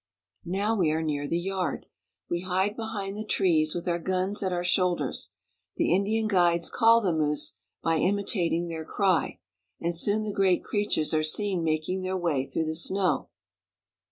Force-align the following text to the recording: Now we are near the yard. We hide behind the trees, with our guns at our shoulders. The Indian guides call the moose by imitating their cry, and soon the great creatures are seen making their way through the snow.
Now 0.47 0.75
we 0.75 0.89
are 0.89 1.03
near 1.03 1.27
the 1.27 1.37
yard. 1.37 1.85
We 2.27 2.41
hide 2.41 2.75
behind 2.75 3.15
the 3.15 3.23
trees, 3.23 3.75
with 3.75 3.87
our 3.87 3.99
guns 3.99 4.41
at 4.41 4.51
our 4.51 4.63
shoulders. 4.63 5.35
The 5.77 5.93
Indian 5.93 6.27
guides 6.27 6.71
call 6.71 7.01
the 7.01 7.13
moose 7.13 7.53
by 7.83 7.97
imitating 7.97 8.67
their 8.67 8.83
cry, 8.83 9.37
and 9.79 9.93
soon 9.93 10.23
the 10.23 10.33
great 10.33 10.63
creatures 10.63 11.13
are 11.13 11.21
seen 11.21 11.63
making 11.63 12.01
their 12.01 12.17
way 12.17 12.47
through 12.47 12.65
the 12.65 12.75
snow. 12.75 13.29